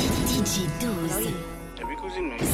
[0.00, 1.28] DJ Doze.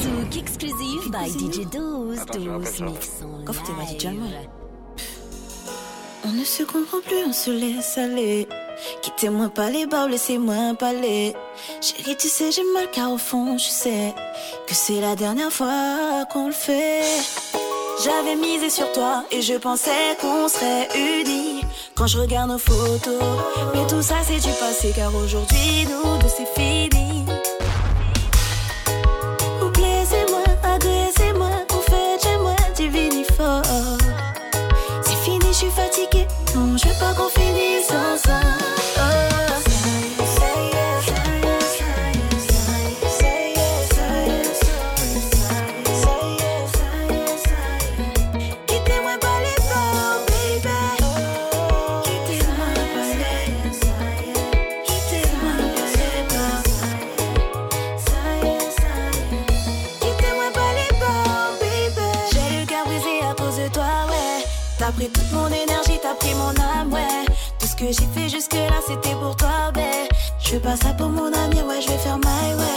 [0.02, 2.24] Zouk exclusive by DJ Doze.
[2.26, 3.22] Doze mix
[6.24, 8.48] On ne se comprend plus, on se laisse aller.
[9.02, 11.34] Quittez-moi pas les bas, laissez-moi parler.
[11.80, 14.12] Chérie, tu sais, j'ai mal car au fond, je sais
[14.66, 17.02] que c'est la dernière fois qu'on le fait.
[18.04, 21.62] J'avais misé sur toi et je pensais qu'on serait unis
[21.96, 23.22] quand je regarde nos photos.
[23.74, 27.24] Mais tout ça c'est du passé car aujourd'hui nous deux c'est fini.
[68.86, 70.06] c'était pour toi, ben.
[70.38, 71.60] Je passe ça pour mon ami.
[71.62, 72.75] ouais, je vais faire my way.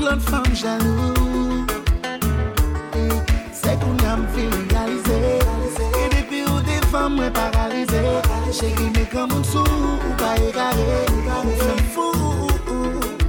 [0.00, 1.66] l'autre femme jaloux.
[3.52, 5.38] C'est qu'on a me fait réaliser.
[6.00, 8.02] Et depuis où des femmes me paralysé.
[8.52, 11.06] Chérie, mais comme on sou, ou pas égaré.
[11.44, 12.12] Ou femme fou,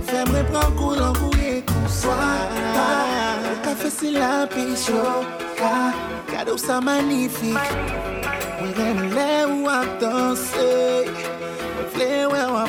[0.06, 1.64] femme reprend coulant couillé.
[1.88, 2.50] Soit,
[3.44, 5.26] le café c'est la pichot.
[6.32, 7.58] Cadeau ça magnifique.
[8.62, 11.12] Oui, même les ou à danser.
[11.98, 12.66] Les ou à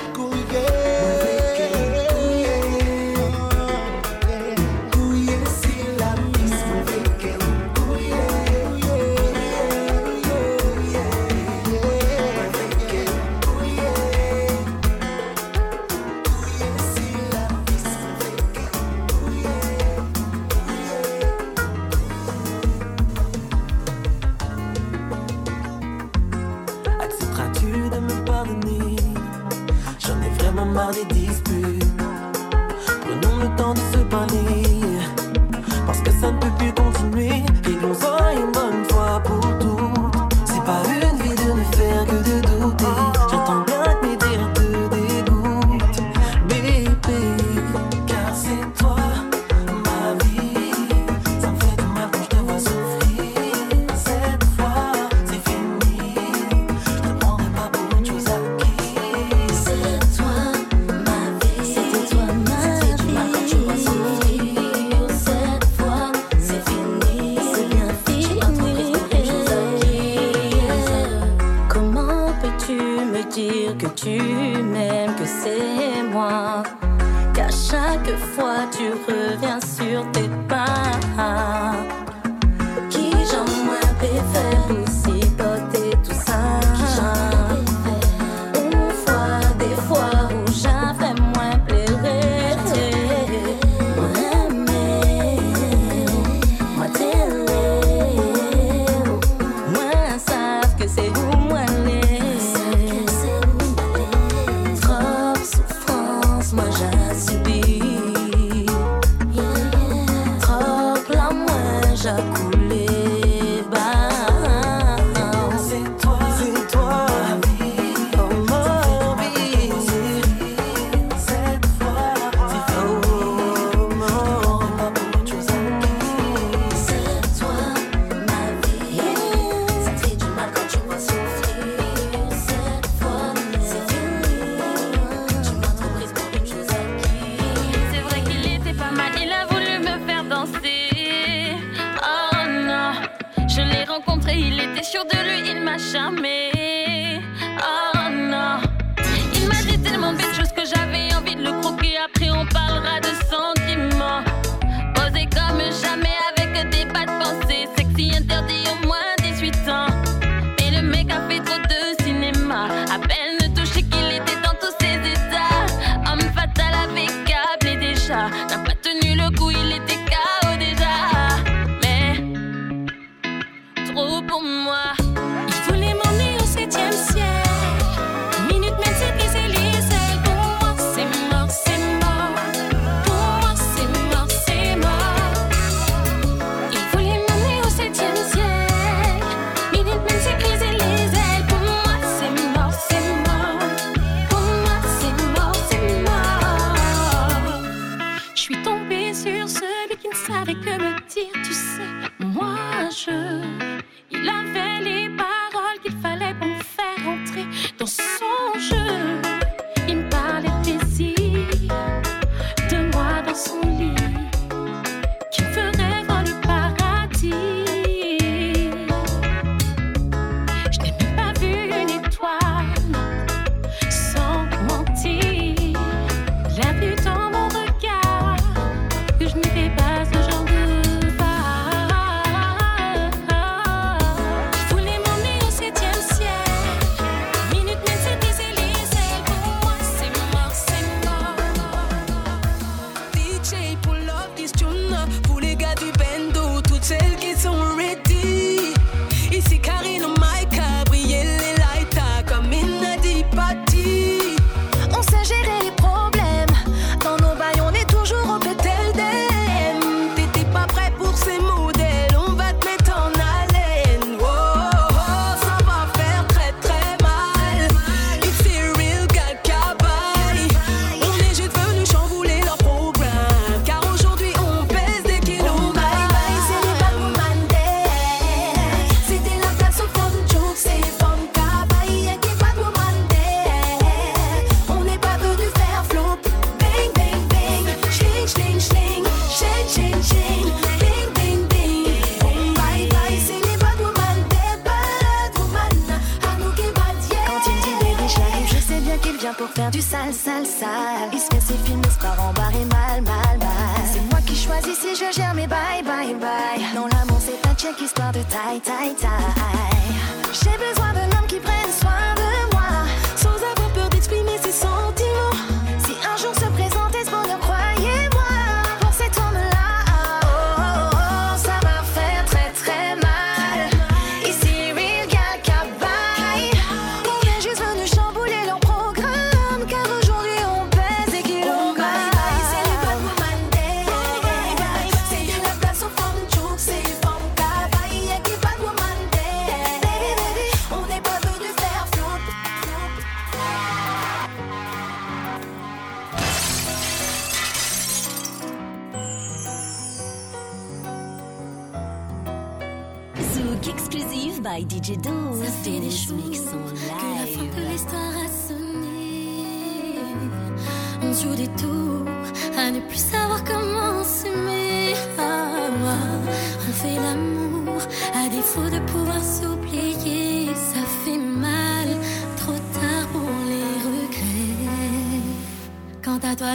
[299.80, 301.10] sale, sale, sale.
[301.12, 303.82] Il se fait ses films, se part en barre et mal, mal, mal.
[303.92, 306.62] C'est moi qui choisis si je gère mes bye, bye, bye.
[306.74, 309.92] Non, l'amour c'est un check, histoire de taille, taille, taille.
[310.32, 311.51] J'ai besoin d'un homme qui prenne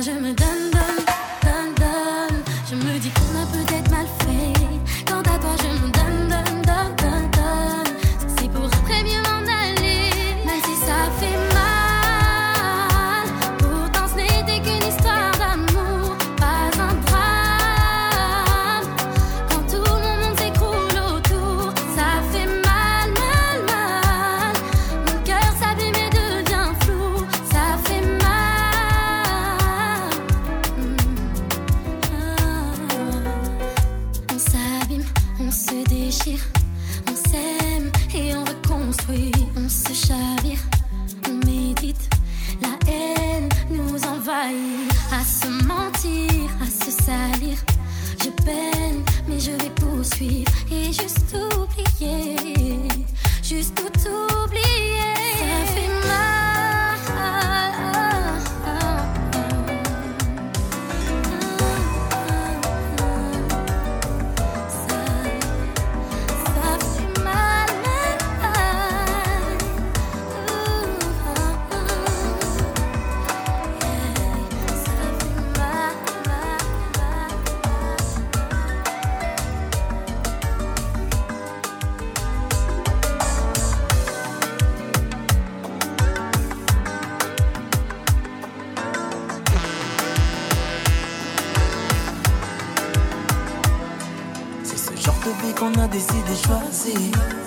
[0.01, 0.66] je me donne,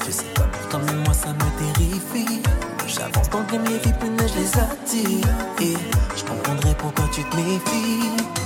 [0.06, 2.42] Je sais pas pourtant, mais moi ça me terrifie.
[2.88, 5.28] J'avance dans le game, les vipines, je les attire.
[5.60, 5.76] Et
[6.16, 8.39] je comprendrai pourquoi tu te méfies.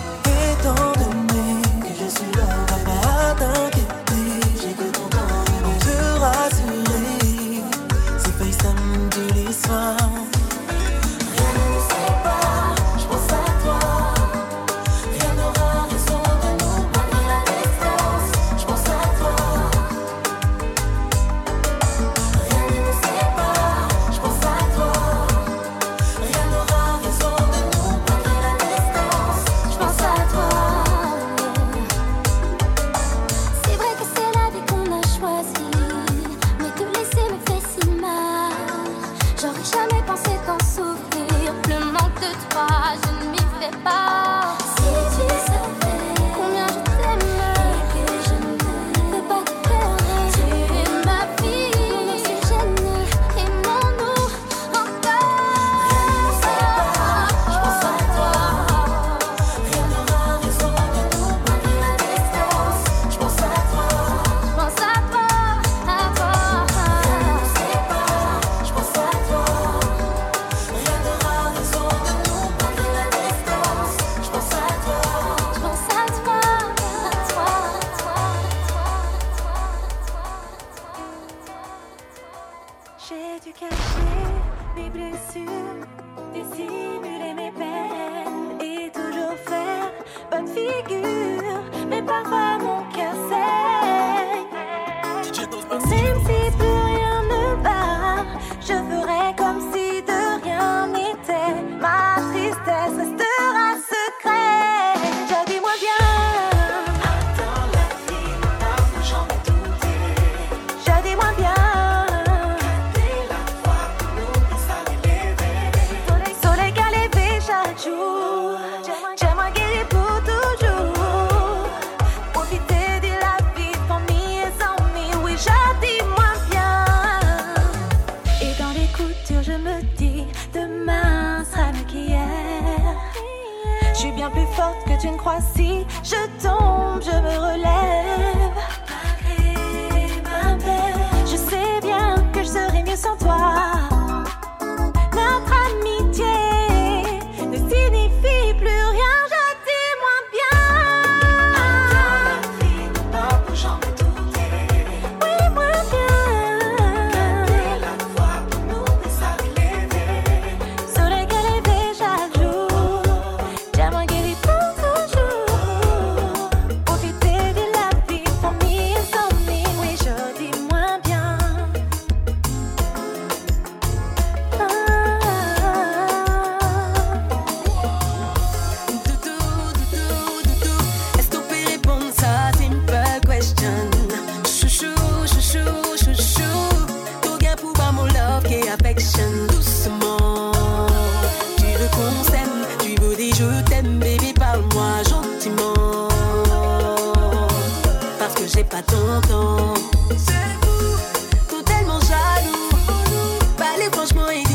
[134.56, 138.33] Forte que tu ne crois si je tombe, je me relève.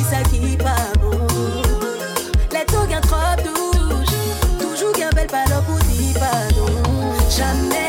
[0.04, 0.76] ça qui pas
[3.38, 3.72] trop
[4.60, 5.46] toujours bel pas
[6.56, 6.70] pour.
[7.30, 7.89] Jamais.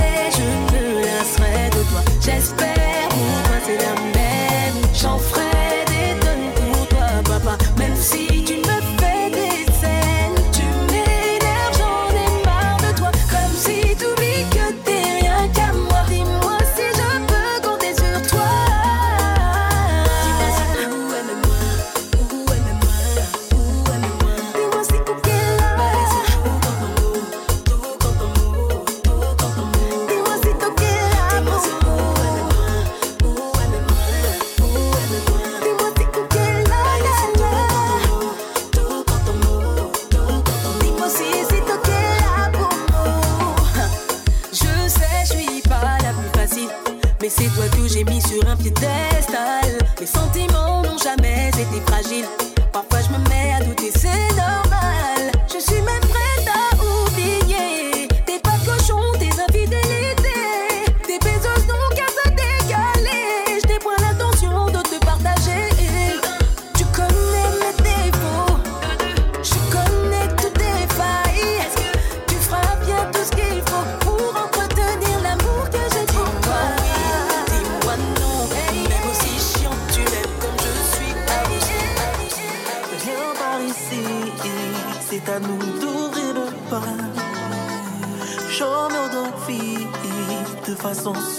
[91.00, 91.29] So.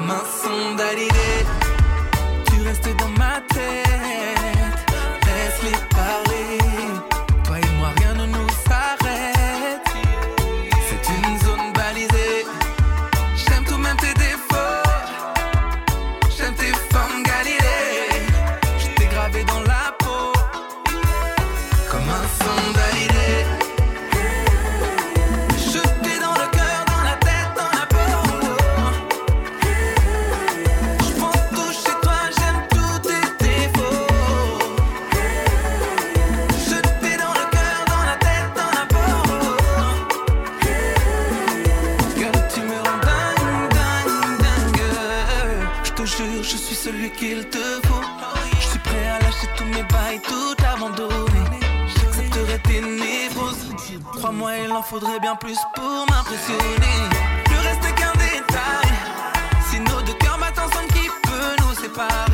[0.00, 1.44] comme un son d'alidée.
[2.50, 4.39] Tu restes dans ma tête.
[54.82, 56.96] faudrait bien plus pour m'impressionner.
[57.50, 58.92] Le reste est qu'un détail.
[59.70, 62.29] Si nos deux cœurs battent ensemble, qui peut nous séparer?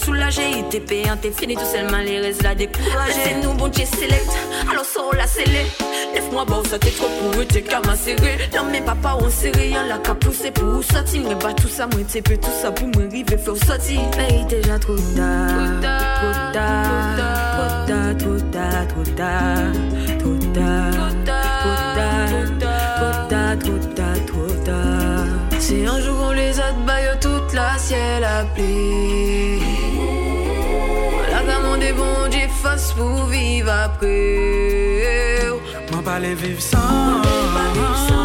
[0.00, 0.42] T'es soulagé.
[0.58, 3.12] Il t'est payant, t'es fini, tout seul malheureuse, la découragée.
[3.24, 4.30] C'est nous, bon Dieu, select,
[4.70, 5.66] alors sort la scellé.
[6.14, 8.38] Lève-moi, bon, ça t'es trop pour eux, t'es qu'à serré.
[8.54, 11.22] Non, mais papa, on serré, y'en la qu'à pousser pour sortir.
[11.28, 14.00] Mais pas tout ça, moi, t'es peu tout ça pour me river, faire sortir.
[14.16, 19.72] Mais il déjà trop tard, trop tard, trop tard, trop tard, trop tard,
[20.18, 20.90] trop tard,
[21.60, 22.28] trop tard,
[22.96, 25.60] trop tard, trop tard, trop tard.
[25.60, 29.69] Si un jour on les a de toute la ciel appelé.
[32.90, 34.16] chans pou viv apre
[35.90, 36.80] Mwen pale viv san.
[37.20, 38.19] Mwen pale viv san.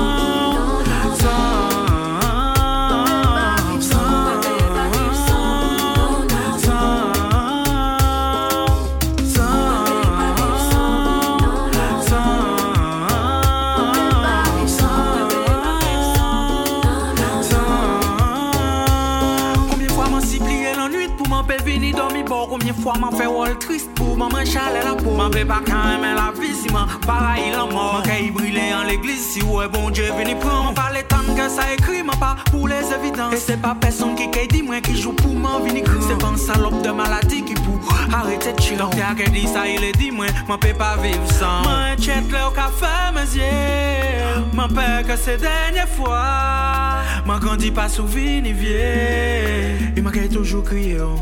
[24.29, 26.67] maman chale la peau Maman pas quand même la vie si
[27.05, 28.01] pareil la mort.
[28.03, 30.91] Que il brille en l'église si ouais bon Dieu venu prendre Maman pas.
[30.93, 33.33] L'étonne que ça écrit maman pas pour les évidences.
[33.33, 36.27] Et c'est pas personne qui qu'elle dit moi qui joue pour maman venu C'est pas
[36.27, 37.79] un salope de maladie qui pour
[38.13, 38.77] arrêter de chier.
[38.77, 41.63] Donc y'a dit ça il est dit moi maman peut pas vivre sans.
[41.63, 44.43] Maman tchète le café mes yeux.
[44.53, 47.03] Maman peur que c'est dernière fois.
[47.25, 51.15] Maman grandit pas sous vie ni vieille Et maman qui toujours crié oh.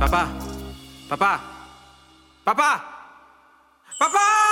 [0.00, 0.26] Papa,
[1.08, 1.53] papa.
[2.44, 2.76] 爸爸
[3.98, 4.43] 爸爸。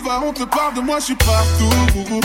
[0.00, 2.20] Papa Papa de moi, je suis partout.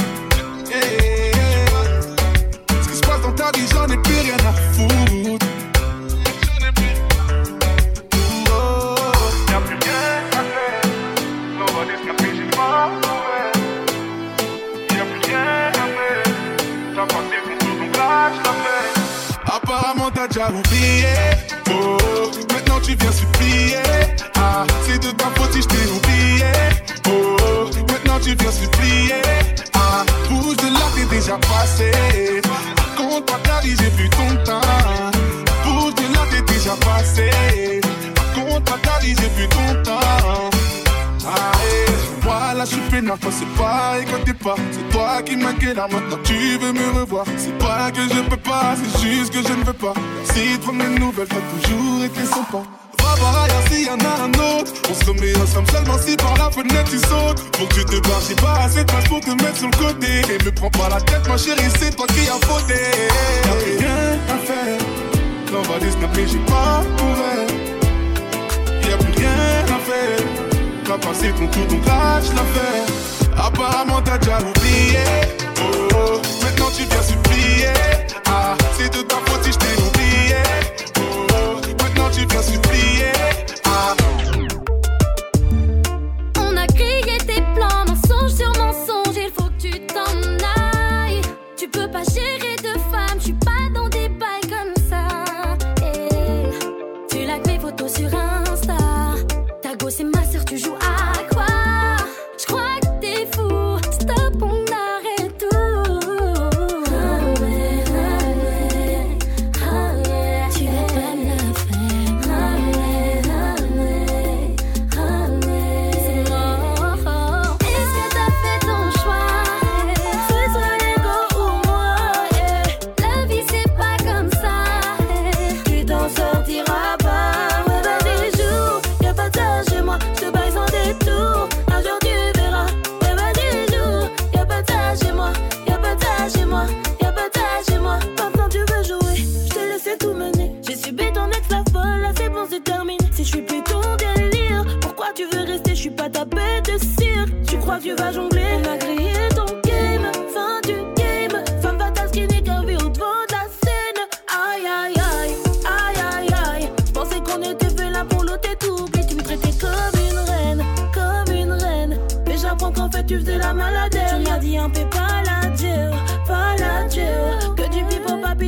[2.81, 5.45] Ce qui se passe dans ta vie, j'en ai plus rien à foutre.
[20.19, 21.05] T'as déjà oublié.
[21.71, 23.77] Oh, maintenant tu viens supplier.
[24.35, 26.45] Ah, c'est de ta faute si oublié.
[27.07, 27.69] Oh,
[28.21, 29.21] tu viens supplier.
[29.73, 31.91] Ah, bouge de là, t'es déjà passé.
[32.97, 34.61] Compte pas ta vie, j'ai plus ton temps.
[35.63, 37.29] Bouge de là, t'es déjà passé.
[38.35, 40.58] Compte pas ta vie, j'ai plus ton temps.
[41.29, 42.25] Ah, eh.
[42.25, 45.77] Moi là je suis peinard toi c'est pas quand t'es pas C'est toi qui m'inquiète
[45.77, 49.53] maintenant tu veux me revoir C'est pas que je peux pas, c'est juste que je
[49.53, 49.93] ne veux pas
[50.33, 52.63] Si prendre mes nouvelles, t'as toujours été sympa
[53.19, 54.71] voir ailleurs s'il y en a un autre.
[54.89, 57.39] On se remet ensemble seulement si par la fenêtre tu sautes.
[57.57, 59.77] Faut que tu te barres, j'ai pas assez de place pour te mettre sur le
[59.77, 60.21] côté.
[60.33, 62.79] Et me prends pas la tête, ma chérie, c'est toi qui as fauté.
[63.45, 64.79] Y'a rien à faire.
[65.51, 65.79] On va
[66.15, 67.49] mais j'ai pas couvert.
[68.89, 70.38] Y'a plus rien à faire.
[70.89, 72.87] T'as passé ton tour, donc lâche l'affaire.
[73.37, 75.38] Apparemment t'as déjà oublié.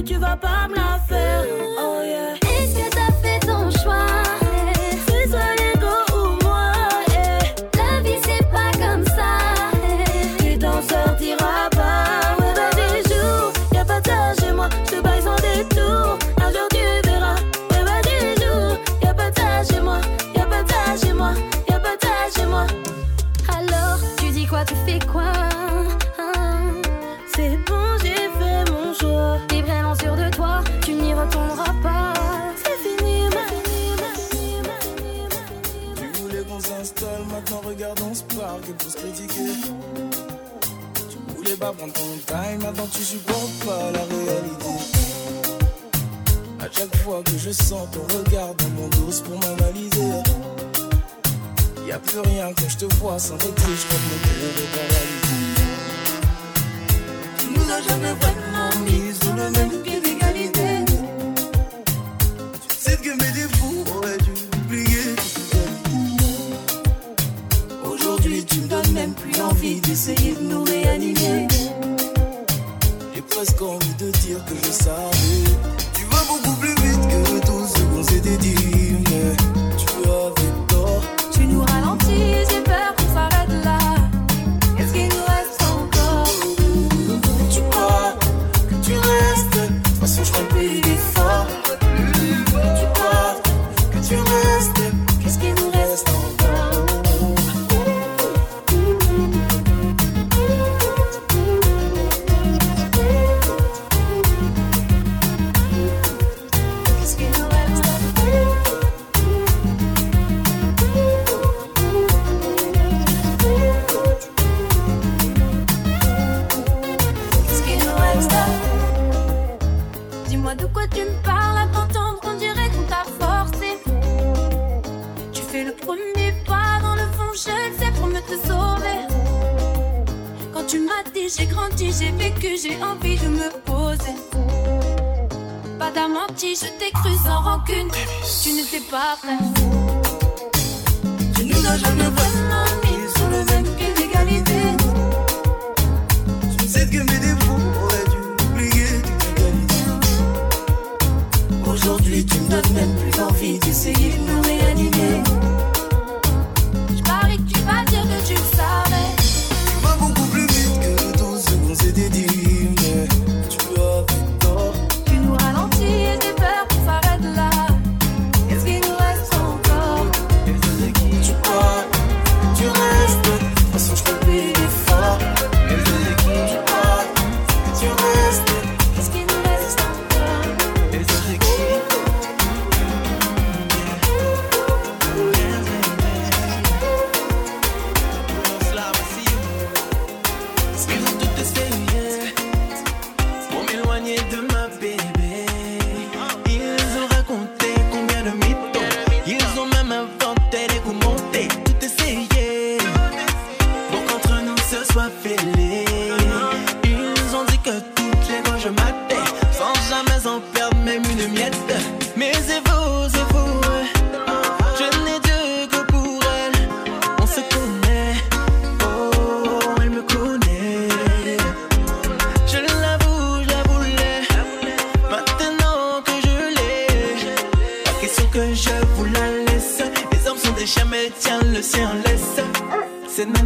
[0.02, 0.71] gente vai pra
[41.90, 44.66] ton time, avant tu supportes pas la réalité.
[46.60, 50.22] À chaque fois que je sens ton regard dans mon dos pour m'analyser,
[51.88, 54.56] y a plus rien que je te vois sans maîtrise, je crois que mon cœur
[54.64, 55.40] est paralysé.
[57.40, 60.86] Tu nous as jamais vraiment mis sur le même pied d'égalité.
[62.70, 64.34] Tu sais que mes défauts auraient dû
[64.66, 65.16] oublier
[67.84, 70.31] Aujourd'hui, tu me donnes même plus envie d'essayer.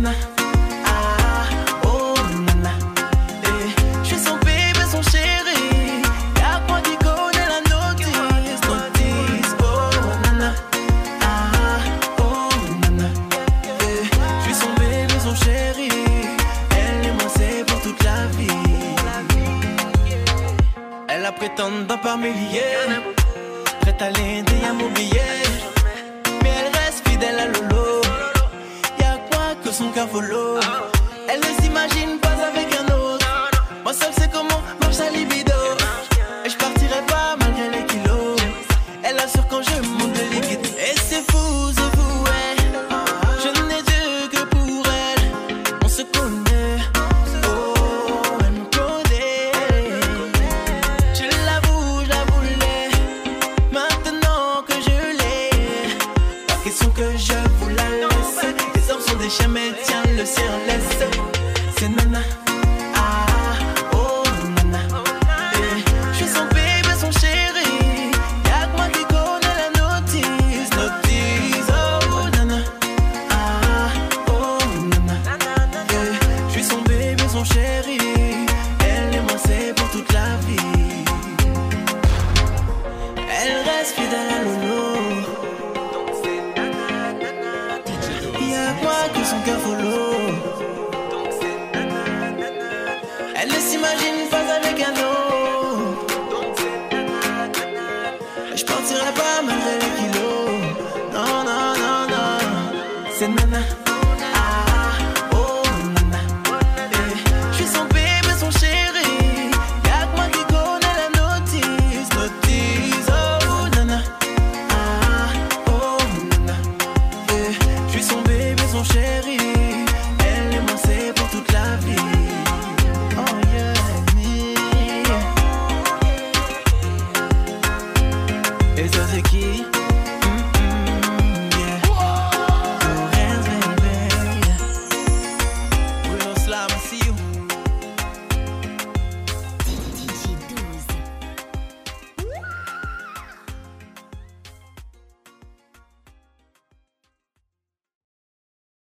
[0.06, 0.35] C'est